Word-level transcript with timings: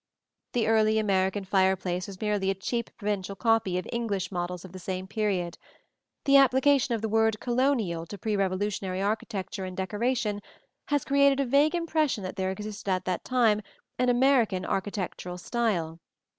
The 0.53 0.65
early 0.67 0.97
American 0.97 1.45
fireplace 1.45 2.07
was 2.07 2.19
merely 2.21 2.49
a 2.49 2.55
cheap 2.55 2.89
provincial 2.97 3.35
copy 3.35 3.77
of 3.77 3.85
English 3.93 4.31
models 4.31 4.65
of 4.65 4.71
the 4.71 4.79
same 4.79 5.05
period. 5.05 5.59
The 6.25 6.37
application 6.37 6.95
of 6.95 7.03
the 7.03 7.07
word 7.07 7.39
"Colonial" 7.39 8.07
to 8.07 8.17
pre 8.17 8.35
Revolutionary 8.35 8.99
architecture 8.99 9.63
and 9.63 9.77
decoration 9.77 10.41
has 10.87 11.05
created 11.05 11.39
a 11.39 11.45
vague 11.45 11.75
impression 11.75 12.23
that 12.23 12.35
there 12.35 12.49
existed 12.49 12.89
at 12.89 13.05
that 13.05 13.23
time 13.23 13.61
an 13.99 14.09
American 14.09 14.65
architectural 14.65 15.37
style. 15.37 15.99